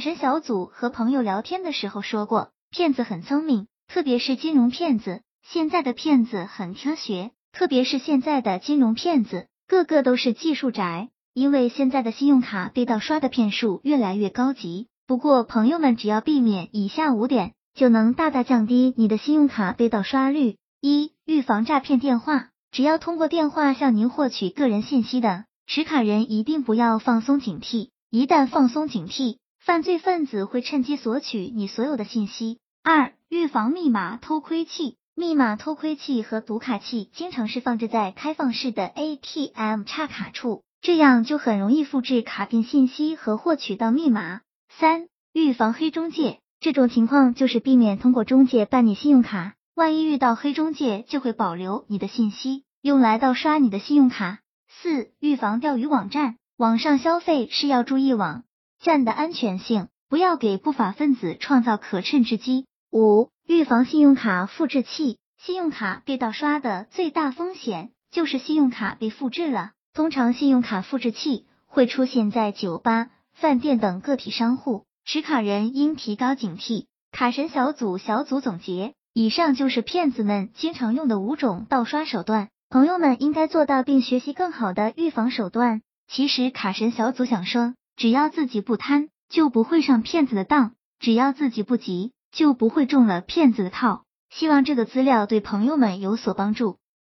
[0.00, 5.22] 神小组和朋友聊天的时候说过，骗子很聪明，特别是金融骗子。
[5.42, 11.08] 现在的骗子很科学，特别是现在的金融骗子，个个都是技术宅。
[11.34, 14.88] 因为现在的信用卡被盗刷的骗术越来越高级。
[15.06, 20.56] 不过，朋友们只要避免以下五点，就能大大降低你的信用卡被盗刷率。
[20.80, 27.90] 一、预防诈骗电话，只要通过电话向您获取个人信息的持卡人，一定不要放松警惕。
[28.10, 29.36] 一旦放松警惕，
[29.68, 32.58] 犯罪分子会趁机索取你所有的信息。
[32.82, 44.40] 二、预防密码偷窥器，密码偷窥器和读卡器经常是放置在开放式的 ATM 插卡处，这样就很容易复制卡片信息和获取到密码。
[44.70, 49.52] 三、预防黑中介，这种情况就是避免通过中介办理信用卡。
[49.74, 54.38] 万一遇到黑中介，就会保留你的信息，用来盗刷你的信用卡。
[54.66, 58.44] 四、预防钓鱼网站，网上消费是要注意网
[58.80, 62.66] 站的安全性，不要给不法分子创造可乘之机。
[62.90, 69.72] 五、预防信用卡复制器，信用卡被盗刷的最大风险就是信用卡被复制了。
[69.94, 76.86] 通常信用卡复制器会出现在酒吧、饭店等个体商户，持卡人应提高警惕。
[77.10, 78.94] 卡神小组小组总结。
[79.14, 85.82] 以上就是骗子们经常用的五种盗刷手段，朋友们应该做到并学习更好的预防手段。
[86.06, 94.04] 其实卡神小组想说，只要自己不贪，就不会上骗子的当；只要自己不急，就不会中了骗子的套。
[94.30, 96.78] 希望这个资料对朋友们有所帮助。